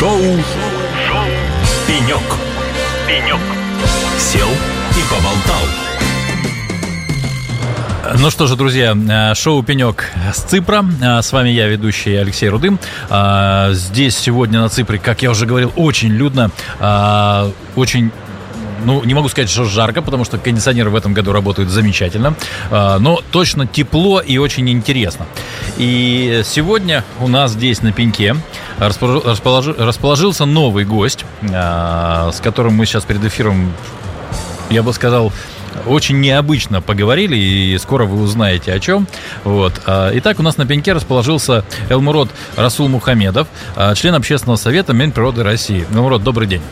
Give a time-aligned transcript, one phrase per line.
[0.00, 1.26] Шоу, Шоу.
[1.86, 2.22] «Пенек».
[3.06, 3.38] «Пенек».
[4.18, 5.62] Сел и поболтал.
[8.18, 10.86] Ну что же, друзья, э, шоу «Пенек» с Ципра.
[11.02, 12.80] Э, с вами я, ведущий Алексей Рудым.
[13.10, 16.50] Э, здесь сегодня на Ципре, как я уже говорил, очень людно,
[17.76, 18.10] очень
[18.84, 22.34] ну, не могу сказать, что жарко, потому что кондиционеры в этом году работают замечательно,
[22.70, 25.26] но точно тепло и очень интересно.
[25.78, 28.36] И сегодня у нас здесь на пеньке
[28.78, 33.72] расположился новый гость, с которым мы сейчас перед эфиром,
[34.70, 35.32] я бы сказал,
[35.86, 39.06] очень необычно поговорили, и скоро вы узнаете о чем.
[39.44, 39.72] Вот.
[39.86, 45.42] А, итак, у нас на пеньке расположился Элмурод Расул Мухамедов, а, член общественного совета Минприроды
[45.42, 45.86] России.
[45.92, 46.62] Элмурод, добрый день.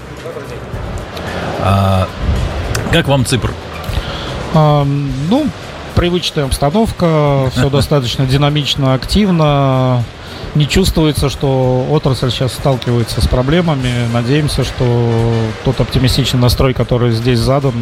[1.60, 2.08] А,
[2.92, 3.52] как вам Ципр?
[4.54, 5.46] А, ну,
[5.94, 10.04] привычная обстановка, все достаточно динамично, активно
[10.54, 14.08] не чувствуется, что отрасль сейчас сталкивается с проблемами.
[14.12, 15.32] Надеемся, что
[15.64, 17.74] тот оптимистичный настрой, который здесь задан,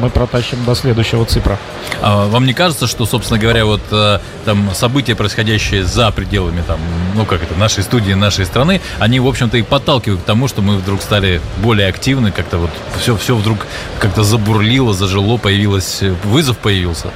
[0.00, 1.58] мы протащим до следующего цифра.
[2.02, 6.80] А вам не кажется, что, собственно говоря, вот э, там события, происходящие за пределами там,
[7.14, 10.62] ну как это, нашей студии, нашей страны, они, в общем-то, и подталкивают к тому, что
[10.62, 13.66] мы вдруг стали более активны, как-то вот все, все вдруг
[13.98, 17.10] как-то забурлило, зажило, появилось, вызов появился?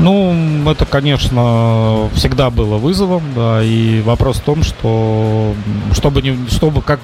[0.00, 5.54] Ну, это, конечно, всегда было вызовом, да, и вопрос в том, что
[5.92, 7.00] чтобы не, чтобы, как,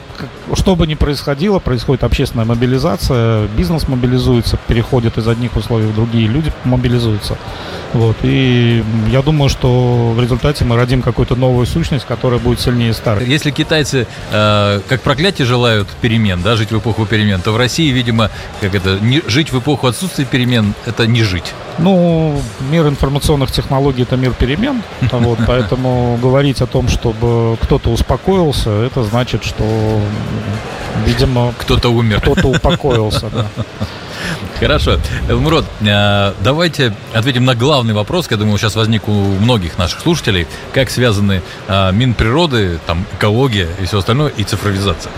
[0.54, 6.28] что бы ни происходило, происходит общественная мобилизация, бизнес мобилизуется, переходит из одних условий в другие,
[6.28, 7.36] люди мобилизуются.
[7.94, 12.92] Вот, и я думаю, что в результате мы родим какую-то новую сущность, которая будет сильнее
[12.92, 13.28] старой.
[13.28, 17.90] Если китайцы э, как проклятие желают перемен, да, жить в эпоху перемен, то в России,
[17.90, 21.54] видимо, как это, не, жить в эпоху отсутствия перемен, это не жить.
[21.78, 28.70] Ну, мир информационных технологий– это мир перемен, вот, поэтому говорить о том, чтобы кто-то успокоился,
[28.70, 29.64] это значит, что,
[31.04, 32.20] видимо, кто-то умер.
[32.20, 33.46] Кто-то упокоился, да.
[34.58, 34.98] Хорошо.
[35.28, 40.46] Элмурод, э, давайте ответим на главный вопрос, я думаю, сейчас возник у многих наших слушателей.
[40.72, 45.12] Как связаны э, Минприроды, там, экология и все остальное, и цифровизация?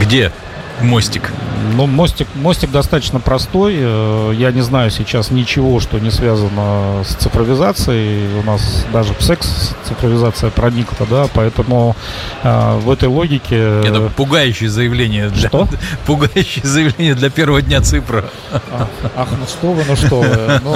[0.00, 0.32] Где
[0.80, 1.30] мостик?
[1.76, 3.74] Ну, мостик, мостик достаточно простой.
[3.76, 8.38] Э, я не знаю сейчас ничего, что не связано с цифровизацией.
[8.38, 11.96] У нас даже в секс цифровизация проникла, да, поэтому
[12.42, 13.80] э, в этой логике...
[13.84, 15.30] Это пугающее заявление.
[15.30, 15.68] Для, что?
[16.06, 18.26] Пугающее заявление для первого дня цифра.
[18.52, 20.60] А, ах, ну что вы, ну что вы.
[20.62, 20.74] Ну,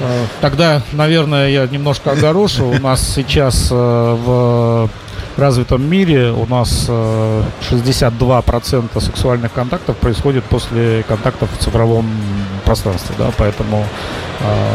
[0.00, 2.66] э, тогда, наверное, я немножко огорошу.
[2.66, 4.90] У нас сейчас э, в
[5.38, 12.06] развитом мире у нас 62% э, сексуальных контактов происходит после контактов в цифровом
[12.64, 13.84] пространстве, да, поэтому
[14.40, 14.74] э,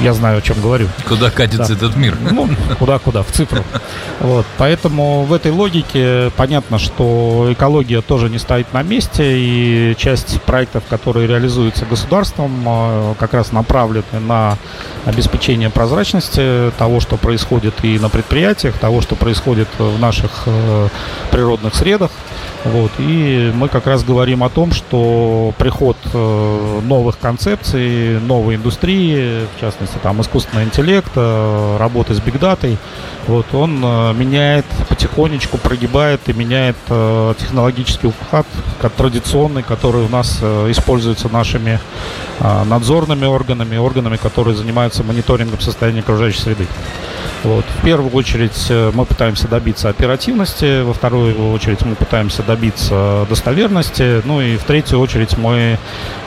[0.00, 0.88] я знаю, о чем говорю.
[1.06, 1.74] Куда катится да.
[1.74, 2.16] этот мир?
[2.30, 2.48] Ну,
[2.78, 3.62] куда-куда, в цифру.
[4.20, 10.40] Вот, поэтому в этой логике понятно, что экология тоже не стоит на месте, и часть
[10.42, 14.56] проектов, которые реализуются государством, э, как раз направлены на
[15.04, 20.88] обеспечение прозрачности того, что происходит и на предприятиях, того, что происходит в наших э,
[21.30, 22.10] природных средах.
[22.64, 22.90] Вот.
[22.98, 29.60] И мы как раз говорим о том, что приход э, новых концепций, новой индустрии, в
[29.60, 32.78] частности, там, искусственный интеллект, э, работы с бигдатой,
[33.28, 38.46] вот, он э, меняет потихонечку, прогибает и меняет э, технологический уклад,
[38.80, 41.78] как традиционный, который у нас э, используется нашими
[42.40, 46.66] э, надзорными органами, органами, которые занимаются мониторингом состояния окружающей среды.
[47.44, 47.64] Вот.
[47.80, 54.22] В первую очередь э, мы пытаемся добиться оперативности, во вторую очередь мы пытаемся добиться достоверности,
[54.24, 55.78] ну и в третью очередь мы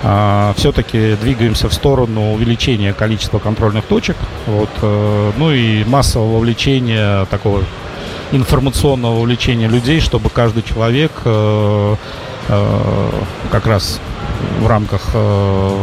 [0.03, 4.15] э, все-таки двигаемся в сторону увеличения количества контрольных точек,
[4.47, 7.63] вот, э, ну и массового вовлечения такого
[8.31, 11.95] информационного увлечения людей, чтобы каждый человек э,
[12.47, 13.09] э,
[13.51, 13.99] как раз
[14.59, 15.77] в рамках э,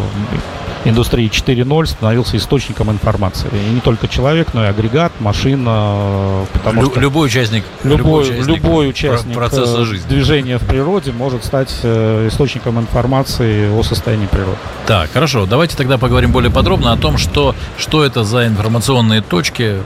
[0.85, 3.49] индустрии 4.0 становился источником информации.
[3.53, 6.47] И не только человек, но и агрегат, машина.
[6.53, 10.09] Потому Лю- что любой участник, любой, любой участник, любой участник процесса э, жизни.
[10.09, 14.57] движения в природе может стать э, источником информации о состоянии природы.
[14.87, 15.47] Так, хорошо.
[15.47, 19.77] Давайте тогда поговорим более подробно о том, что, что это за информационные точки,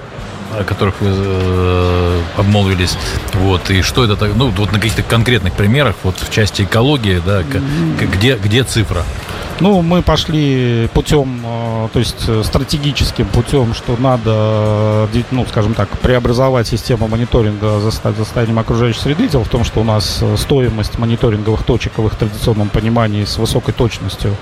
[0.58, 2.96] о которых вы э, обмолвились,
[3.34, 7.42] вот, и что это, ну, вот на каких-то конкретных примерах, вот в части экологии, да,
[7.98, 9.02] где, где цифра?
[9.60, 15.74] Ну, мы пошли путем, э, то есть э, стратегическим путем, что надо, э, ну, скажем
[15.74, 19.28] так, преобразовать систему мониторинга за состоянием окружающей среды.
[19.28, 23.72] Дело в том, что у нас стоимость мониторинговых точек в их традиционном понимании с высокой
[23.72, 24.36] точностью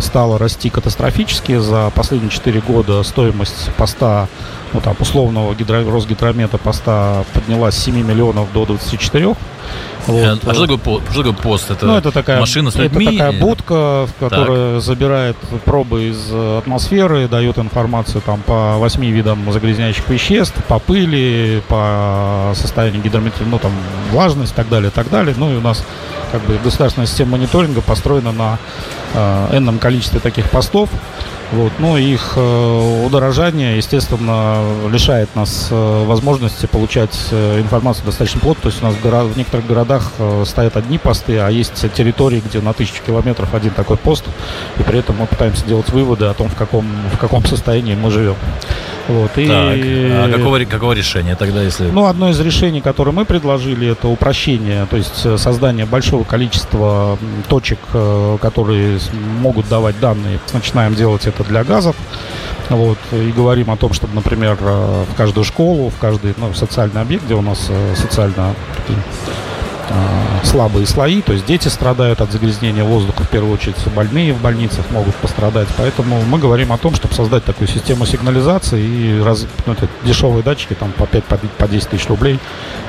[0.00, 1.58] стала расти катастрофически.
[1.58, 4.28] За последние 4 года стоимость поста
[4.72, 5.84] ну, там, условного гидро...
[5.84, 9.34] Росгидромета поста поднялась с 7 миллионов до 24.
[10.06, 10.40] Вот.
[10.46, 11.04] А что такое, пост?
[11.10, 11.70] что такое пост?
[11.70, 13.06] Это, ну, это такая, машина с людьми?
[13.06, 14.82] Это такая будка, которая так.
[14.82, 22.52] забирает пробы из атмосферы, дает информацию там, по восьми видам загрязняющих веществ, по пыли, по
[22.54, 23.72] состоянию гидрометрии, ну, там,
[24.10, 25.34] влажность и так далее, и так далее.
[25.38, 25.84] Ну, и у нас
[26.32, 28.58] как бы государственная система мониторинга построена на
[29.14, 30.88] э, энном количестве таких постов.
[31.52, 31.72] Вот.
[31.78, 38.62] Ну, их э, удорожание, естественно, лишает нас э, возможности получать э, информацию достаточно плотно.
[38.62, 40.12] То есть у нас в, некоторых городах
[40.46, 44.24] стоят одни посты, а есть территории, где на тысячу километров один такой пост.
[44.78, 48.10] И при этом мы пытаемся делать выводы о том, в каком, в каком состоянии мы
[48.10, 48.36] живем.
[49.08, 49.46] Вот, и...
[49.46, 51.90] Так, а какого, какого решения тогда, если...
[51.90, 57.18] Ну, одно из решений, которое мы предложили, это упрощение, то есть э, создание большого количества
[57.48, 58.98] точек, э, которые
[59.40, 60.38] могут давать данные.
[60.52, 61.96] Начинаем делать это для газов.
[62.68, 67.00] Вот, и говорим о том, чтобы, например, э, в каждую школу, в каждый ну, социальный
[67.00, 68.54] объект, где у нас социально
[70.44, 74.84] слабые слои, то есть дети страдают от загрязнения воздуха, в первую очередь больные в больницах
[74.90, 79.72] могут пострадать, поэтому мы говорим о том, чтобы создать такую систему сигнализации и раз, ну,
[79.72, 82.38] это дешевые датчики, там по 5, по 10 тысяч рублей,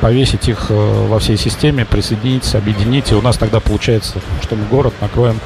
[0.02, 4.66] повесить их э, во всей системе, присоединить, объединить, и у нас тогда получается, что мы
[4.66, 5.40] город накроем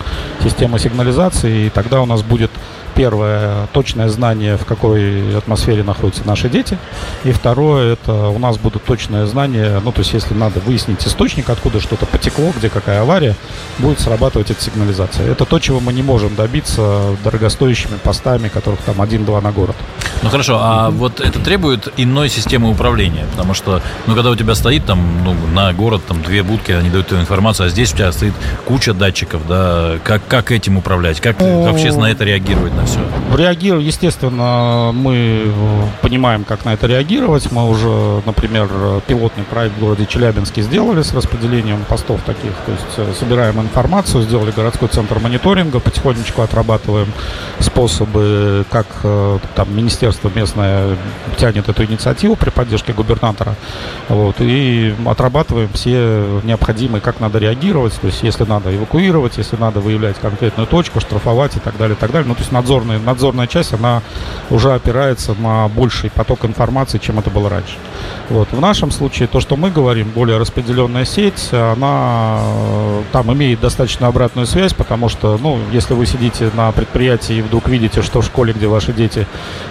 [0.43, 2.51] системой сигнализации, и тогда у нас будет
[2.97, 6.79] первое, точное знание, в какой атмосфере находятся наши дети.
[7.23, 11.49] И второе, это у нас будут точное знание, ну, то есть, если надо выяснить источник,
[11.49, 13.35] откуда что-то потекло, где какая авария,
[13.77, 15.31] будет срабатывать эта сигнализация.
[15.31, 19.75] Это то, чего мы не можем добиться дорогостоящими постами, которых там один-два на город.
[20.23, 24.55] Ну хорошо, а вот это требует иной системы управления, потому что, ну, когда у тебя
[24.55, 27.97] стоит там, ну, на город там две будки, они дают эту информацию, а здесь у
[27.97, 28.33] тебя стоит
[28.65, 32.99] куча датчиков, да, как, как этим управлять, как вообще на это реагировать, на все?
[33.35, 35.51] Реагировать, естественно, мы
[36.01, 38.67] понимаем, как на это реагировать, мы уже, например,
[39.05, 44.23] пилотный проект в городе Челябинске сделали с распределением постов таких, то есть э, собираем информацию,
[44.23, 47.07] сделали городской центр мониторинга, потихонечку отрабатываем
[47.59, 50.97] способы, как э, там министерство местное
[51.37, 53.55] тянет эту инициативу при поддержке губернатора.
[54.09, 57.93] Вот, и отрабатываем все необходимые, как надо реагировать.
[57.99, 61.99] То есть, если надо эвакуировать, если надо выявлять конкретную точку, штрафовать и так далее, и
[61.99, 62.27] так далее.
[62.27, 64.01] Ну, то есть, надзорная, надзорная часть, она
[64.49, 67.75] уже опирается на больший поток информации, чем это было раньше.
[68.29, 68.49] Вот.
[68.51, 72.41] В нашем случае, то, что мы говорим, более распределенная сеть, она
[73.11, 77.69] там имеет достаточно обратную связь, потому что, ну, если вы сидите на предприятии и вдруг
[77.69, 79.25] видите, что в школе, где ваши дети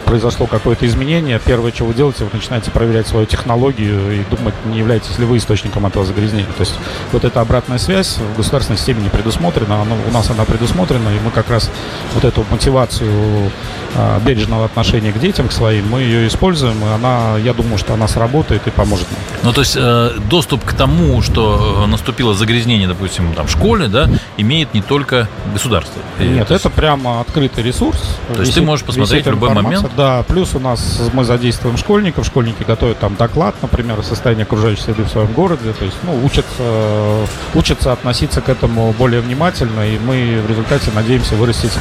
[0.04, 4.78] произошло какое-то изменение, первое, что вы делаете, вы начинаете проверять свою технологию и думать, не
[4.78, 6.46] являетесь ли вы источником этого загрязнения.
[6.56, 6.74] То есть
[7.12, 11.20] вот эта обратная связь в государственной системе не предусмотрена, она, у нас она предусмотрена, и
[11.24, 11.70] мы как раз
[12.14, 17.38] вот эту мотивацию а, бережного отношения к детям, к своим, мы ее используем, и она,
[17.38, 19.20] я думаю, что она сработает и поможет нам.
[19.42, 23.88] Ну, то есть э, доступ к тому, что э, наступило загрязнение, допустим, там, в школе,
[23.88, 26.00] да, имеет не только государство.
[26.18, 28.18] Нет, это прямо открытый ресурс.
[28.34, 29.90] То есть ты можешь посмотреть в любой момент?
[29.96, 34.82] Да, плюс у нас мы задействуем школьников, школьники готовят там доклад, например, о состоянии окружающей
[34.82, 39.98] среды в своем городе, то есть, ну, учатся, учатся относиться к этому более внимательно, и
[39.98, 41.72] мы в результате надеемся вырастить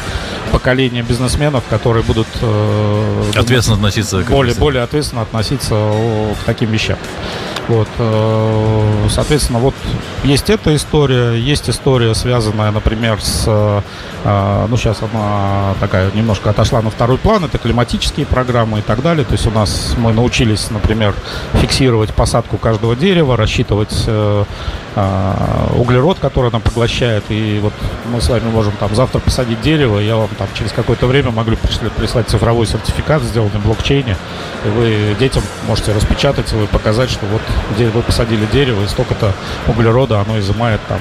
[0.52, 5.76] поколение бизнесменов, которые будут э, ответственно относиться к более, более ответственно относиться
[6.42, 6.98] к таким вещам.
[7.68, 9.74] Вот, э, соответственно, вот
[10.24, 16.82] есть эта история, есть история, связанная, например, с, э, ну, сейчас она такая немножко отошла
[16.82, 19.26] на второй план, это климатические программы и так далее.
[19.26, 21.16] То есть у нас мы научились, например,
[21.54, 24.44] фиксировать посадку каждого дерева, рассчитывать э,
[24.96, 27.26] углерод, который она поглощает.
[27.30, 27.74] И вот
[28.06, 31.52] мы с вами можем там завтра посадить дерево, я вам там через какое-то время могу
[31.98, 34.18] прислать цифровой сертификат, сделанный в блокчейне.
[34.66, 37.42] И вы детям можете распечатать его и показать, что вот
[37.74, 39.34] где вы посадили дерево, и столько-то
[39.68, 41.00] углерода оно изымает там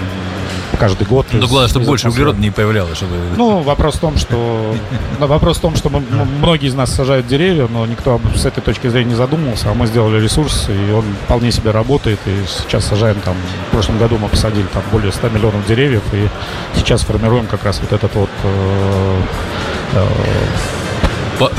[0.77, 1.27] каждый год.
[1.33, 2.97] Ну, главное, чтобы больше углерода не появлялось.
[2.97, 3.13] Чтобы...
[3.37, 4.75] Ну, вопрос в том, что
[5.19, 6.01] вопрос в том, что мы,
[6.39, 9.87] многие из нас сажают деревья, но никто с этой точки зрения не задумывался, а мы
[9.87, 13.35] сделали ресурс, и он вполне себе работает, и сейчас сажаем там,
[13.69, 16.29] в прошлом году мы посадили там более 100 миллионов деревьев, и
[16.77, 18.31] сейчас формируем как раз вот этот вот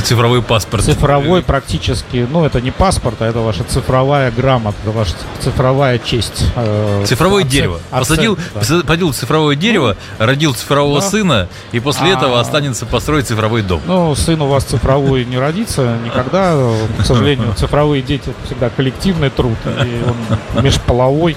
[0.03, 0.83] Цифровой паспорт.
[0.83, 6.45] Цифровой практически, ну это не паспорт, а это ваша цифровая грамота, ваша цифровая честь.
[6.55, 7.51] Э, цифровое оцен...
[7.51, 7.79] дерево.
[7.89, 8.59] Посадил, да.
[8.59, 11.07] посадил цифровое дерево, ну, родил цифрового да.
[11.07, 12.17] сына, и после а...
[12.17, 13.81] этого останется построить цифровой дом.
[13.85, 16.55] Ну, сын у вас цифровой не родится никогда.
[16.99, 21.35] К сожалению, цифровые дети это всегда коллективный труд, и он межполовой.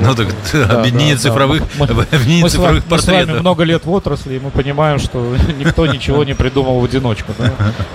[0.00, 0.28] Ну так
[0.70, 2.90] объединение цифровых объединение цифровых портретов.
[2.90, 6.80] Мы с вами много лет в отрасли, и мы понимаем, что никто ничего не придумал
[6.80, 7.32] в одиночку.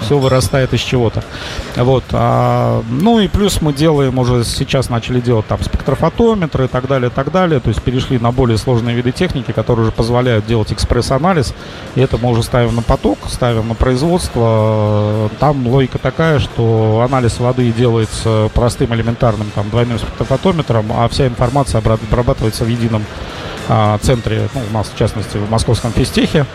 [0.01, 1.23] Все вырастает из чего-то.
[1.75, 2.03] Вот.
[2.11, 7.09] А, ну и плюс мы делаем уже сейчас начали делать там спектрофотометры и так далее,
[7.09, 7.59] и так далее.
[7.59, 11.53] То есть перешли на более сложные виды техники, которые уже позволяют делать экспресс-анализ.
[11.95, 15.29] И это мы уже ставим на поток, ставим на производство.
[15.39, 21.62] Там логика такая, что анализ воды делается простым элементарным там двойным спектрофотометром, а вся информация
[21.73, 23.03] обрабатывается в едином
[23.69, 26.45] а, центре, ну, у нас в частности в московском физтехе,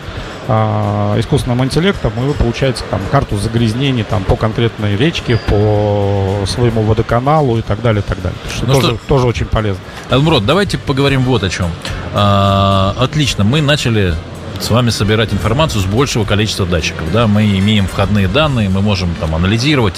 [0.47, 6.83] а, искусственным интеллектом, и вы получаете там карту загрязнений там, по конкретной речке, по своему
[6.83, 8.37] водоканалу и так далее, и так далее.
[8.53, 8.99] Что ну тоже, что...
[9.07, 9.81] тоже очень полезно.
[10.09, 11.69] Элмрод, давайте поговорим вот о чем.
[12.13, 14.15] А, отлично, мы начали
[14.59, 17.11] с вами собирать информацию с большего количества датчиков.
[17.11, 17.27] Да?
[17.27, 19.95] Мы имеем входные данные, мы можем там анализировать,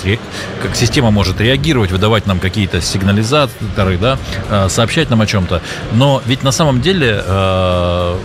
[0.61, 4.17] как система может реагировать, выдавать нам какие-то сигнализаторы, да?
[4.49, 5.61] А, сообщать нам о чем-то.
[5.93, 8.19] Но ведь на самом деле а,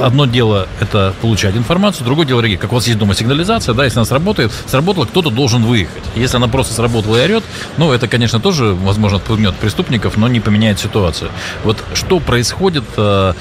[0.00, 2.62] одно дело это получать информацию, другое дело реагировать.
[2.62, 6.02] Как у вас есть дома сигнализация, да, если она сработает, сработала, кто-то должен выехать.
[6.14, 7.44] Если она просто сработала и орет,
[7.76, 11.30] ну, это, конечно, тоже, возможно, отпугнет преступников, но не поменяет ситуацию.
[11.64, 13.32] Вот что происходит, э,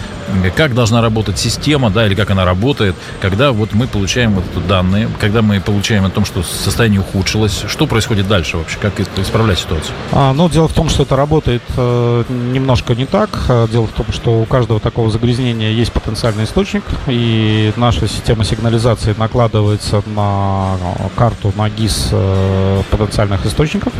[0.55, 5.09] как должна работать система, да, или как она работает, когда вот мы получаем вот данные,
[5.19, 9.93] когда мы получаем о том, что состояние ухудшилось, что происходит дальше вообще, как исправлять ситуацию?
[10.11, 13.29] А, ну, дело в том, что это работает э, немножко не так.
[13.71, 18.43] Дело в том, что у каждого такого загрязнения есть потенциальный локальный источник, и наша система
[18.43, 20.75] сигнализации накладывается на
[21.15, 23.93] карту на ГИС э, потенциальных источников.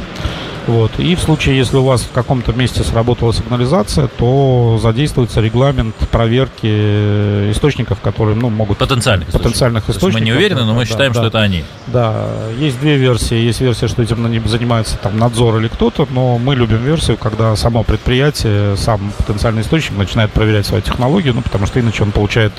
[0.68, 1.00] Вот.
[1.00, 7.52] И в случае, если у вас в каком-то месте сработала сигнализация, то задействуется регламент проверки
[7.52, 8.78] источников, которые ну, могут...
[8.78, 10.20] Потенциальных, потенциальных источников.
[10.20, 11.64] Мы не уверены, но мы да, считаем, да, что это они.
[11.88, 13.36] Да, есть две версии.
[13.36, 17.84] Есть версия, что этим занимается там надзор или кто-то, но мы любим версию, когда само
[17.84, 22.54] предприятие, сам потенциальный источник начинает проверять свою технологию, ну, потому что иначе он получает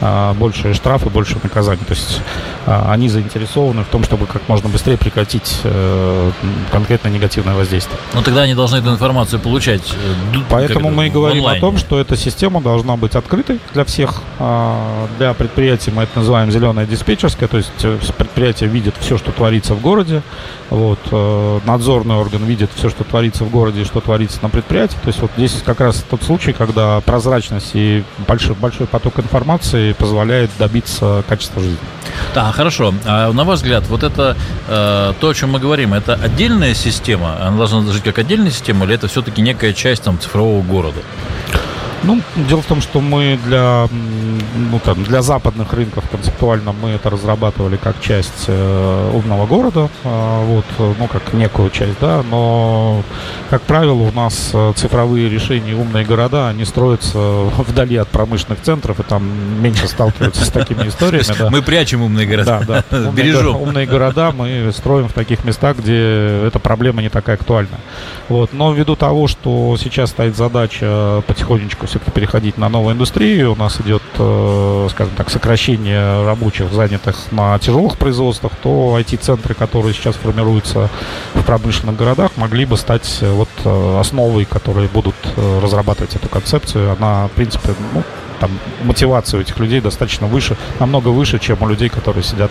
[0.00, 1.82] а, больше штрафы, больше наказаний.
[1.86, 2.20] То есть
[2.66, 6.30] а, они заинтересованы в том, чтобы как можно быстрее прекратить а,
[6.70, 7.98] конкретно негативные негативное воздействие.
[8.14, 9.82] Но тогда они должны эту информацию получать.
[9.92, 11.58] Э, Поэтому мы и говорим онлайне.
[11.58, 14.22] о том, что эта система должна быть открытой для всех.
[14.38, 19.32] А, для предприятий мы это называем зеленая диспетчерская, то есть э, предприятие видит все, что
[19.32, 20.22] творится в городе.
[20.70, 24.96] Вот, э, надзорный орган видит все, что творится в городе и что творится на предприятии.
[25.02, 29.92] То есть вот здесь как раз тот случай, когда прозрачность и большой, большой поток информации
[29.92, 31.78] позволяет добиться качества жизни.
[32.34, 32.94] Да, хорошо.
[33.04, 34.36] А на ваш взгляд, вот это
[34.68, 37.29] э, то, о чем мы говорим, это отдельная система?
[37.38, 41.00] Она должна жить как отдельная система, или это все-таки некая часть там, цифрового города?
[42.02, 43.86] Ну, дело в том, что мы для,
[44.56, 50.44] ну, там, для западных рынков концептуально мы это разрабатывали как часть э, умного города, э,
[50.46, 50.64] вот,
[50.98, 53.02] ну, как некую часть, да, но,
[53.50, 58.98] как правило, у нас э, цифровые решения, умные города, они строятся вдали от промышленных центров,
[59.00, 59.28] и там
[59.62, 61.20] меньше сталкиваются с такими историями.
[61.40, 61.48] Да.
[61.48, 63.10] Мы прячем умные города, да, да.
[63.12, 63.56] бережем.
[63.56, 67.78] Умные города мы строим в таких местах, где эта проблема не такая актуальна.
[68.28, 68.52] Вот.
[68.52, 73.52] Но ввиду того, что сейчас стоит задача потихонечку все-таки переходить на новую индустрию.
[73.52, 79.92] У нас идет, э, скажем так, сокращение рабочих, занятых на тяжелых производствах, то IT-центры, которые
[79.92, 80.88] сейчас формируются
[81.34, 86.96] в промышленных городах, могли бы стать э, вот э, основой, которые будут разрабатывать эту концепцию.
[86.98, 88.02] Она, в принципе, ну,
[88.40, 88.50] там
[88.82, 92.50] мотивация у этих людей достаточно выше, намного выше, чем у людей, которые сидят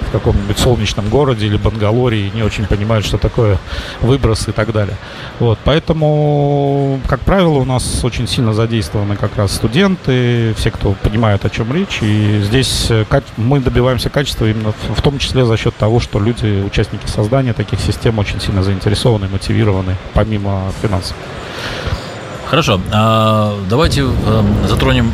[0.00, 3.58] в каком-нибудь солнечном городе или Бангалоре и не очень понимают, что такое
[4.00, 4.96] выброс и так далее.
[5.40, 11.44] Вот, поэтому, как правило, у нас очень сильно задействованы как раз студенты, все, кто понимают,
[11.44, 13.04] о чем речь, и здесь э,
[13.36, 17.80] мы добиваемся качества именно в том числе за счет того, что люди, участники создания таких
[17.80, 21.16] систем, очень сильно заинтересованы, мотивированы, помимо финансов.
[22.48, 25.12] Хорошо, а, давайте эм, затронем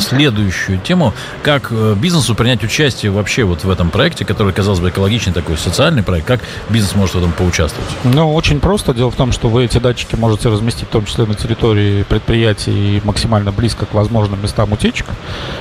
[0.00, 1.12] следующую тему.
[1.42, 5.56] Как э, бизнесу принять участие вообще вот в этом проекте, который, казалось бы, экологичный такой
[5.56, 6.26] социальный проект?
[6.26, 7.90] Как бизнес может в этом поучаствовать?
[8.04, 8.94] Ну, очень просто.
[8.94, 12.98] Дело в том, что вы эти датчики можете разместить в том числе на территории предприятий
[12.98, 15.06] и максимально близко к возможным местам утечек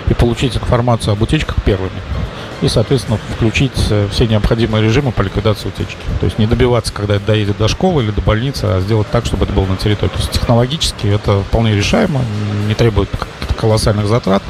[0.09, 2.01] и получить информацию об утечках первыми
[2.61, 5.97] и, соответственно, включить э, все необходимые режимы по ликвидации утечки.
[6.19, 9.25] То есть не добиваться, когда это доедет до школы или до больницы, а сделать так,
[9.25, 10.11] чтобы это было на территории.
[10.11, 12.21] То есть технологически это вполне решаемо,
[12.67, 13.09] не требует
[13.57, 14.43] колоссальных затрат.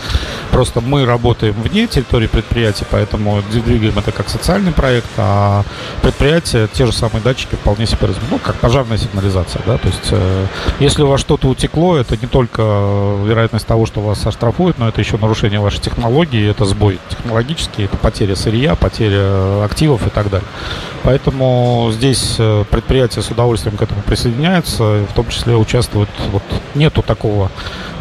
[0.52, 5.64] Просто мы работаем вне территории предприятия, поэтому двигаем это как социальный проект, а
[6.02, 10.46] предприятие, те же самые датчики вполне себе ну, как пожарная сигнализация, да, то есть э,
[10.80, 15.02] если у вас что-то утекло, это не только вероятность того, что вас оштрафуют, но это
[15.02, 20.48] еще нарушение вашей технологии, это сбой технологический, это потеря сырья, потеря активов и так далее.
[21.04, 26.44] Поэтому здесь э, предприятие с удовольствием к этому присоединяется, в том числе участвует, вот
[26.76, 27.52] нету такого,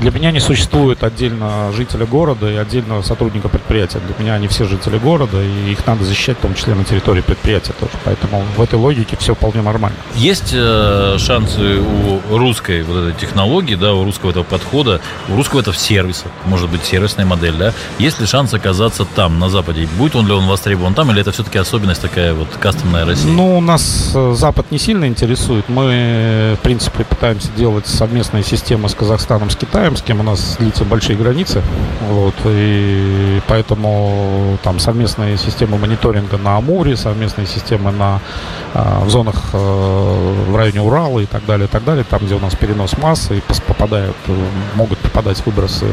[0.00, 4.00] для меня не существует отдельно жителя города и отдельного сотрудника предприятия.
[4.00, 7.20] Для меня они все жители города, и их надо защищать, в том числе на территории
[7.20, 7.92] предприятия тоже.
[8.04, 9.96] Поэтому в этой логике все вполне нормально.
[10.14, 15.60] Есть э, шансы у русской вот этой технологии, да, у русского этого подхода, у русского
[15.60, 17.72] этого сервиса, может быть, сервисная модель, да?
[17.98, 19.88] Есть ли шанс оказаться там, на Западе?
[19.98, 23.30] Будет он ли он востребован там, или это все-таки особенность такая вот кастомная Россия?
[23.30, 25.68] Ну, нас э, Запад не сильно интересует.
[25.68, 30.56] Мы, в принципе, пытаемся делать совместные системы с Казахстаном, с Китаем, с кем у нас
[30.58, 31.62] длится большие границы.
[32.08, 38.20] Вот, и поэтому там совместные системы мониторинга на Амуре, совместные системы на,
[38.74, 39.56] а, в зонах э,
[40.48, 43.38] в районе Урала и так далее, и так далее, там, где у нас перенос массы
[43.38, 45.86] и попадают, э, могут попадать выбросы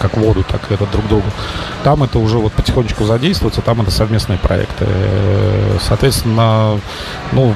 [0.00, 1.26] как в воду, так и это друг другу.
[1.84, 4.86] Там это уже вот потихонечку задействуется, там это совместные проекты.
[5.80, 6.80] Соответственно,
[7.32, 7.54] ну,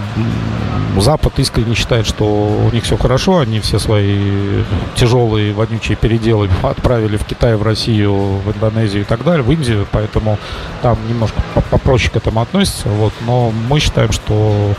[0.98, 7.16] Запад искренне считает, что у них все хорошо, они все свои тяжелые вонючие переделы отправили
[7.16, 10.38] в Китай, в Россию, в Индонезию и так далее, в Индию, поэтому
[10.82, 14.74] там немножко попроще к этому относятся, вот, но мы считаем, что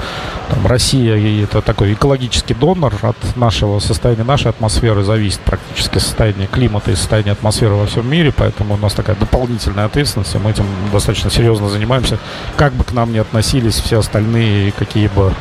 [0.51, 6.47] там, Россия и это такой экологический донор от нашего состояния, нашей атмосферы зависит практически состояние
[6.47, 10.51] климата и состояние атмосферы во всем мире, поэтому у нас такая дополнительная ответственность, и мы
[10.51, 12.19] этим достаточно серьезно занимаемся,
[12.57, 15.33] как бы к нам ни относились все остальные, какие бы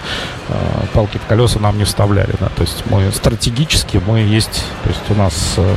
[0.48, 0.54] э,
[0.94, 2.34] палки в колеса нам не вставляли.
[2.38, 2.48] Да.
[2.54, 5.74] То есть мы стратегически, мы есть, то есть у нас э,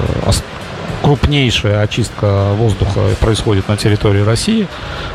[1.04, 4.68] крупнейшая очистка воздуха происходит на территории России.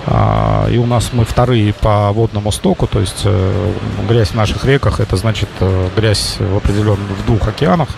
[0.07, 3.73] А, и у нас мы вторые по водному стоку, то есть э,
[4.09, 7.89] грязь в наших реках, это значит э, грязь в определенных в двух океанах.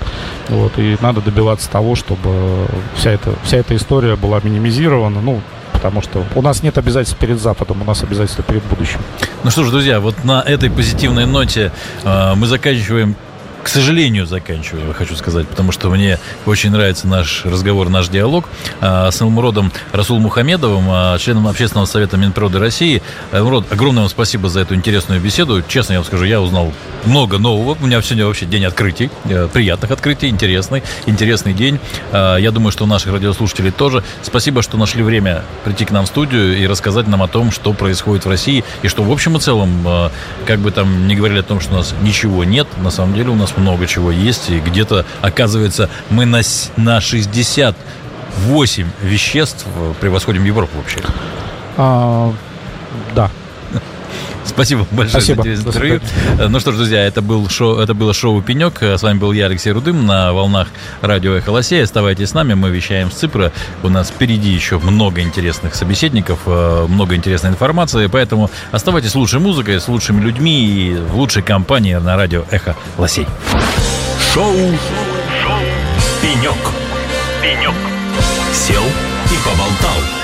[0.49, 5.20] Вот, и надо добиваться того, чтобы вся эта, вся эта история была минимизирована.
[5.20, 5.40] Ну,
[5.73, 9.00] потому что у нас нет обязательств перед Западом, у нас обязательства перед будущим.
[9.42, 11.73] Ну что ж, друзья, вот на этой позитивной ноте
[12.04, 13.16] э, мы заканчиваем
[13.62, 18.49] к сожалению, заканчиваю, хочу сказать, потому что мне очень нравится наш разговор, наш диалог
[18.81, 23.02] а, с Элмуродом Расул Мухамедовым, а, членом Общественного совета Минприроды России.
[23.33, 25.62] Элмурод, огромное вам спасибо за эту интересную беседу.
[25.67, 26.73] Честно я вам скажу, я узнал
[27.05, 27.76] много нового.
[27.81, 31.79] У меня сегодня вообще день открытий, э, приятных открытий, интересный, интересный день.
[32.12, 34.02] А, я думаю, что у наших радиослушателей тоже.
[34.23, 37.73] Спасибо, что нашли время прийти к нам в студию и рассказать нам о том, что
[37.75, 40.11] происходит в России, и что в общем и целом,
[40.46, 43.31] как бы там не говорили о том, что у нас ничего нет, на самом деле
[43.31, 46.40] у нас нас много чего есть, и где-то, оказывается, мы на,
[46.76, 49.66] на 68 веществ
[50.00, 51.00] превосходим Европу вообще.
[51.76, 52.32] А,
[53.14, 53.30] да.
[54.61, 55.42] Спасибо большое Спасибо.
[55.42, 56.01] за интервью.
[56.51, 58.83] Ну что ж, друзья, это, был шоу, это было шоу «Пенек».
[58.83, 60.68] С вами был я, Алексей Рудым, на волнах
[61.01, 61.83] радио «Эхо Лосей».
[61.83, 63.53] Оставайтесь с нами, мы вещаем с Ципра.
[63.83, 69.40] У нас впереди еще много интересных собеседников, э, много интересной информации, поэтому оставайтесь с лучшей
[69.40, 73.27] музыкой, с лучшими людьми и в лучшей компании на радио «Эхо Лосей».
[74.35, 74.55] Шоу,
[75.42, 75.61] шоу
[76.20, 76.59] «Пенек».
[77.40, 77.75] «Пенек».
[78.53, 80.19] Сел и поболтал.